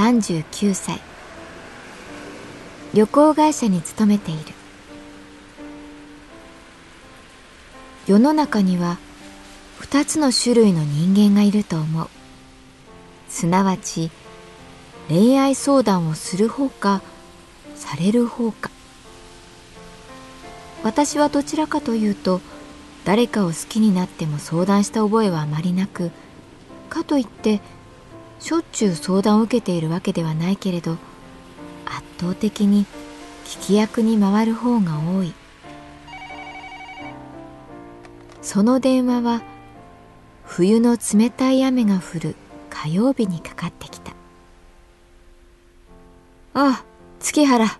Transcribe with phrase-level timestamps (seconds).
[0.00, 0.98] 39歳。
[2.94, 4.40] 旅行会社に勤めている。
[8.06, 8.96] 世の中には
[9.80, 12.08] 2つの種類の人間がいると思う。
[13.28, 14.10] すなわち
[15.10, 17.02] 恋愛相談をする方か
[17.76, 18.70] される方か。
[20.82, 22.40] 私はどちらかというと
[23.04, 26.10] 誰かを好きになっても相談した覚えはあまりなく
[26.88, 27.60] かといって
[28.40, 30.96] しょっちゅう相談を受けているわけではないけれど
[31.84, 32.86] 圧倒的に
[33.44, 35.32] 聞き役に回る方が多い。
[38.42, 39.42] その電話は
[40.44, 42.36] 冬の冷たい雨が降る
[42.70, 44.12] 火曜日にかかってきた
[46.54, 46.84] 「ああ
[47.20, 47.78] 月原。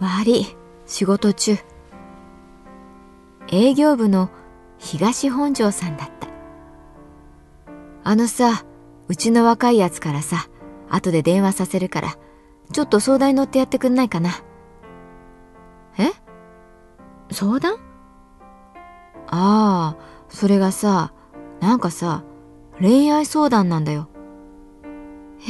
[0.00, 0.56] 悪い。
[0.86, 1.56] 仕事中」
[3.48, 4.28] 営業部の
[4.78, 6.28] 東本庄さんだった。
[8.02, 8.64] あのさ
[9.08, 10.48] うちの若いやつからさ
[10.88, 12.16] 後で電話させるから
[12.72, 14.30] ちょっと相談に乗ってやってくんないかな。
[15.98, 16.10] え？
[17.30, 17.74] 相談？
[19.26, 19.96] ああ
[20.28, 21.12] それがさ
[21.60, 22.24] なんかさ
[22.80, 24.08] 恋愛相談なんだよ。
[25.40, 25.44] え？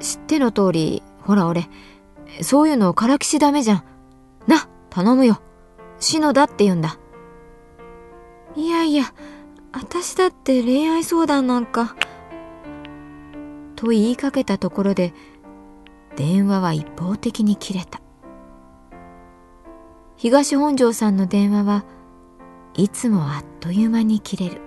[0.00, 1.68] ー、知っての通りほら俺
[2.42, 3.84] そういうのからきしダメじゃん。
[4.46, 5.40] な頼むよ。
[5.98, 6.98] 篠田って言うんだ。
[8.54, 9.04] いやいや、
[9.72, 11.96] 私だって恋愛相談なんか。
[13.76, 15.12] と言いかけたところで、
[16.16, 18.00] 電話は一方的に切れた。
[20.16, 21.84] 東本庄さんの電話は
[22.74, 24.60] いつもあっという間に切れる。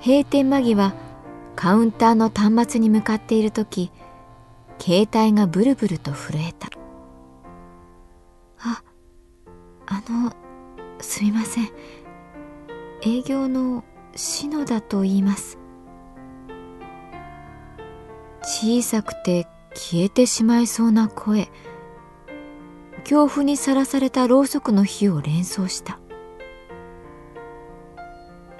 [0.00, 0.94] 閉店間際、
[1.56, 3.90] カウンターの端末に向かっている時、
[4.78, 6.68] 携帯がブルブルと震えた。
[8.58, 8.82] あ、
[9.86, 10.32] あの、
[11.04, 11.70] すみません。
[13.02, 13.84] 営業の
[14.16, 15.58] 篠田と言います。
[18.42, 21.48] 小さくて消えてしまいそうな声。
[23.00, 26.00] 恐怖にさらされたろうそくの火を連想した。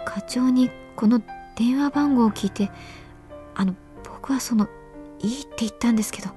[0.04, 1.22] 課長にこの
[1.56, 2.70] 電話番号を聞いて
[3.54, 3.74] あの
[4.04, 4.68] 僕はその
[5.20, 6.30] いいって言ったんですけど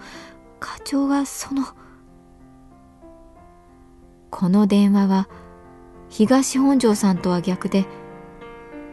[0.59, 1.63] 課長がその
[4.31, 5.29] この電話は
[6.09, 7.85] 東本庄さんとは逆で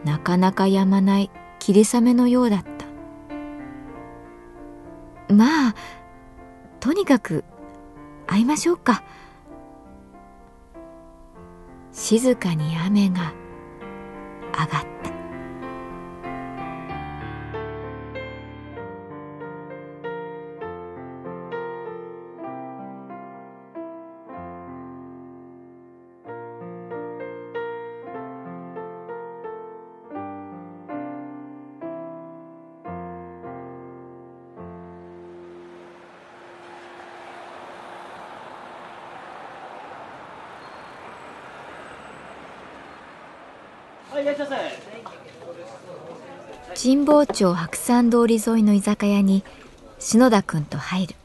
[0.03, 2.85] なかなかやまない霧雨のようだった。
[5.33, 5.75] まあ
[6.79, 7.43] とにかく
[8.27, 9.03] 会いましょうか。
[11.91, 13.33] 静かに雨が
[14.53, 14.94] 上がった
[46.73, 49.43] 神保町白山通り沿いの居酒屋に
[49.99, 51.15] 篠田君と入る。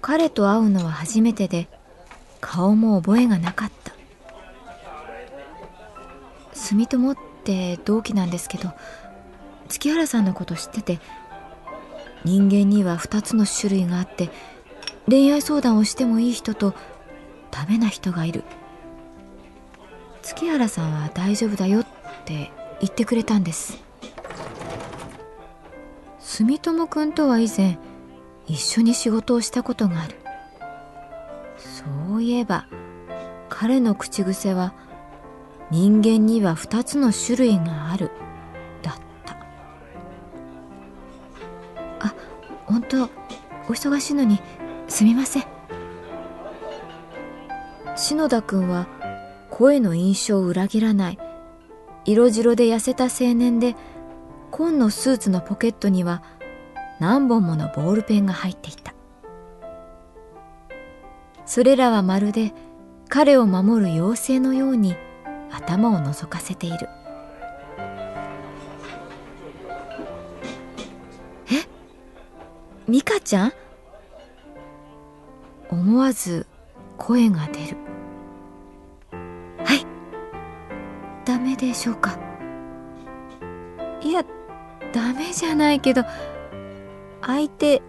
[0.00, 1.68] 彼と会うのは初めてで
[2.40, 3.92] 顔も覚えがなかった。
[6.54, 8.72] 住友って同期なんですけど
[9.68, 10.98] 月原さんのこと知ってて
[12.24, 14.30] 人間には2つの種類があって
[15.06, 16.74] 恋愛相談をしてもいい人と
[17.50, 18.44] ダメな人がいる。
[20.26, 21.86] 月原さんは大丈夫だよっ
[22.24, 22.50] て
[22.80, 23.80] 言ってくれたんです。
[26.18, 27.78] 住友君とは以前
[28.48, 30.16] 一緒に仕事をしたことがある。
[31.56, 31.84] そ
[32.16, 32.66] ういえば
[33.48, 34.74] 彼の口癖は
[35.70, 38.10] 人間には2つの種類がある。
[38.82, 38.94] だっ
[39.24, 39.36] た。
[42.00, 42.14] あ
[42.66, 43.08] 本当お
[43.68, 44.40] 忙しいのに
[44.88, 45.44] すみません。
[47.94, 48.88] 篠田君は
[49.50, 51.18] 声の印象を裏切らない。
[52.04, 53.74] 色白で痩せた青年で
[54.50, 56.22] 紺のスーツのポケットには
[57.00, 58.94] 何本ものボールペンが入っていた。
[61.44, 62.52] それらはまるで
[63.08, 64.96] 彼を守る妖精のように
[65.50, 66.88] 頭を覗かせている。
[71.52, 71.66] え？
[72.88, 73.52] ミカちゃん？
[75.70, 76.46] 思わず
[76.98, 77.76] 声が出る。
[81.46, 82.18] メでしょうか？
[84.02, 84.24] いや
[84.92, 86.02] ダメじゃないけど
[87.22, 87.82] 相手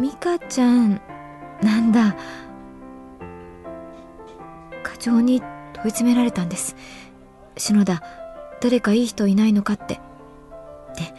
[0.00, 1.00] ミカちゃん
[1.62, 2.16] なんだ。
[4.82, 6.74] 課長に問い詰められたんです。
[7.56, 8.02] 篠田
[8.60, 10.00] 誰かいい人いないのかって。
[10.96, 11.14] で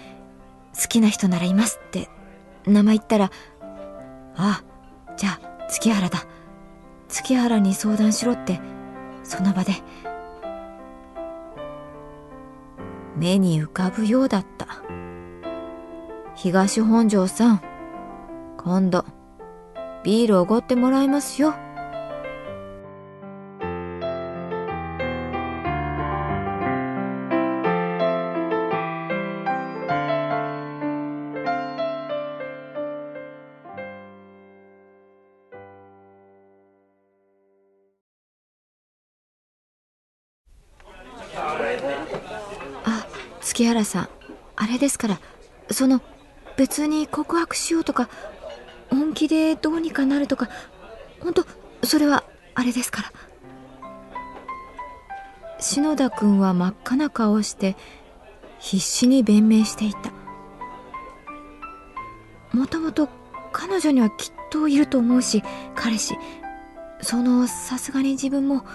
[0.79, 2.09] 好きな人ならいますって
[2.65, 3.31] 名前言ったら
[4.35, 4.63] ああ
[5.15, 6.25] じゃあ月原だ。
[7.07, 8.59] 月原に相談しろって
[9.23, 9.73] その場で。
[13.15, 14.67] 目に浮かぶようだった。
[16.35, 17.61] 東本庄さん
[18.57, 19.05] 今度
[20.03, 21.53] ビールおごってもらいますよ。
[43.53, 44.09] 月原さん
[44.55, 45.19] あれですから
[45.71, 46.01] その
[46.57, 48.09] 別に告白しようとか
[48.89, 50.49] 本気でどうにかなるとか
[51.19, 51.45] 本当
[51.85, 52.23] それは
[52.55, 53.11] あれですから。
[55.59, 57.77] 篠田君は真っ赤な顔をして
[58.59, 60.11] 必死に弁明していた。
[62.51, 63.07] もともと
[63.51, 65.41] 彼女にはきっといると思うし
[65.73, 66.15] 彼氏。
[67.01, 68.65] そのさすがに自分も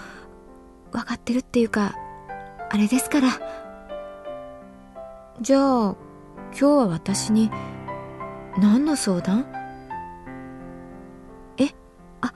[0.91, 1.95] 分かってるっていうか
[2.69, 3.68] あれですから。
[5.41, 5.95] じゃあ
[6.51, 7.49] 今日は私に
[8.57, 9.45] 何の相談？
[11.57, 11.69] え
[12.19, 12.33] あ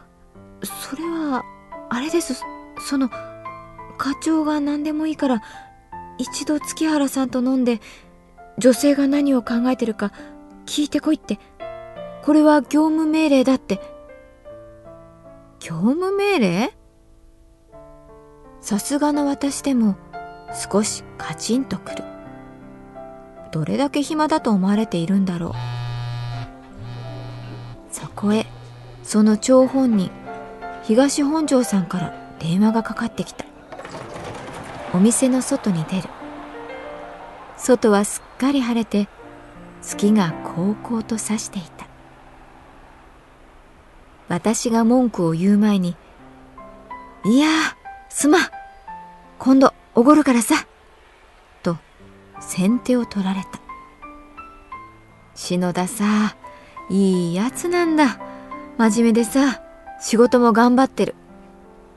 [0.63, 1.43] それは
[1.89, 2.41] あれです。
[2.79, 5.41] その課長が何でもいいから
[6.17, 7.81] 一度月原さんと飲んで
[8.57, 10.13] 女性が何を考えてるか
[10.65, 11.39] 聞いてこいって。
[12.23, 13.81] これは業務命令だって。
[15.59, 16.73] 業務命令？
[18.61, 19.97] さすがの私でも
[20.71, 22.12] 少しカチンとくる。
[23.53, 25.53] どれだけ暇だと思われているんだろう。
[27.91, 28.47] そこへ
[29.03, 30.09] その張本人
[30.81, 33.45] 東本庄さんから電話がかかってきた。
[34.91, 36.09] お店の外に出る。
[37.55, 39.07] 外はすっかり晴れて
[39.83, 41.85] 月がこうこうとさしていた。
[44.29, 45.95] 私が文句を言う前に
[47.23, 47.49] 「いや
[48.09, 48.41] すまん。
[49.37, 50.65] 今度おごるからさ」
[52.47, 53.59] 先手を取られた。
[55.35, 56.35] 篠田さ
[56.89, 58.19] いいやつなんだ。
[58.77, 59.61] 真面目でさ
[59.99, 61.15] 仕事も頑張ってる。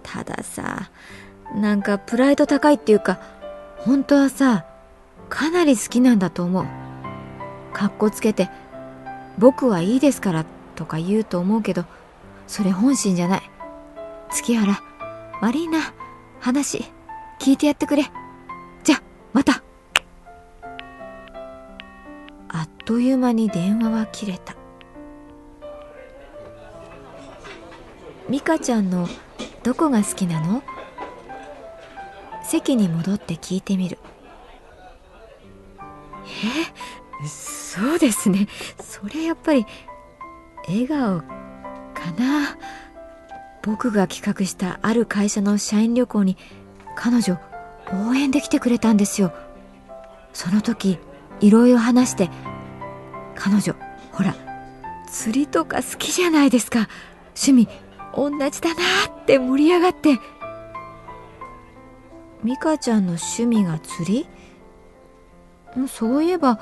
[0.03, 0.91] たださ
[1.55, 3.19] なんかプライド高いっていうか
[3.79, 4.65] 本当はさ
[5.29, 6.67] かなり好きなんだと思う。
[7.73, 8.49] かっこつけて
[9.39, 10.45] 「僕はいいですから」
[10.77, 11.85] とか言うと思うけど
[12.47, 13.51] それ本心じゃない。
[14.31, 14.81] 月原
[15.41, 15.81] 悪いな
[16.41, 16.85] 話
[17.39, 18.05] 聞いてやってくれ。
[18.85, 19.66] じゃまた。
[22.87, 24.55] という間に電話は切れた。
[28.31, 29.09] 美香ちゃんの
[29.65, 30.63] どこが好きなの？
[32.45, 33.99] 席に戻って聞いてみる。
[37.25, 37.27] え？
[37.27, 38.47] そうですね。
[38.81, 39.67] それやっぱり
[40.69, 41.27] 笑顔か
[42.17, 42.57] な。
[43.63, 46.37] 僕が企画したある会社の社員旅行に
[46.95, 47.37] 彼女
[47.93, 49.33] 応援できてくれたんですよ。
[50.33, 51.01] その時
[51.41, 52.31] いろいろ話して
[53.37, 53.75] 彼女
[54.13, 54.35] ほら
[55.11, 56.89] 釣りとか好きじゃないですか。
[57.41, 57.69] 趣味
[58.15, 58.83] 同じだな
[59.23, 60.19] って盛り上がって。
[62.43, 64.29] 美香ちゃんの趣味が釣り？
[65.89, 66.59] そういえば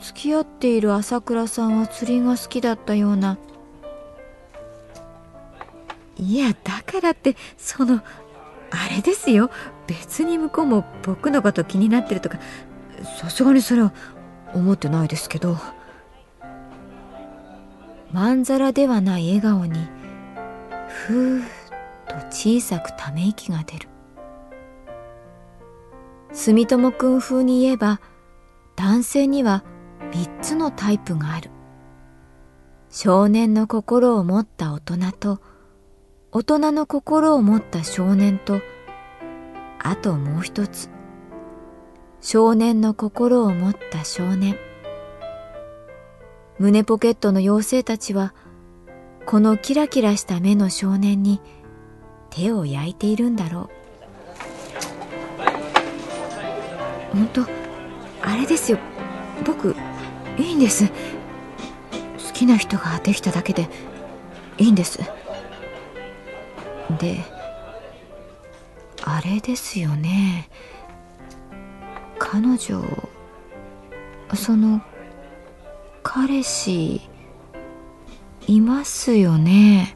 [0.00, 3.38] 付き合っている朝倉さんは釣りが好きだったような。
[6.16, 8.02] いやだからってその
[8.70, 9.50] あれですよ。
[9.86, 12.38] 別に向こうも僕のこと気になってるとか
[13.20, 13.92] さすがにそれは
[14.54, 15.56] 思ってないですけど。
[18.16, 19.78] まんざらではない笑顔に
[20.88, 21.48] ふーっ
[22.08, 23.90] と小さくため息が出る。
[26.32, 28.00] 住友くん風に言えば
[28.74, 29.64] 男性には
[30.12, 31.50] 3つのタイプがある。
[32.88, 35.42] 少年の心を持った大人と
[36.32, 38.62] 大人の心を持った少年と
[39.78, 40.88] あともう一つ。
[42.22, 44.56] 少年の心を持った少年。
[46.58, 48.32] 胸ポケットの妖精たちは
[49.26, 51.40] このキラキラした目の少年に
[52.30, 53.68] 手を焼いているんだろ
[57.12, 57.16] う。
[57.16, 57.42] 本当
[58.22, 58.78] あれですよ。
[59.44, 59.76] 僕
[60.38, 60.88] いいんです。
[60.88, 60.92] 好
[62.32, 63.68] きな人ができただけで
[64.56, 65.00] いいんです。
[66.98, 67.18] で
[69.02, 70.48] あれですよね。
[72.18, 72.82] 彼女
[74.34, 74.80] その
[76.18, 77.02] 彼氏
[78.46, 79.95] いますよね。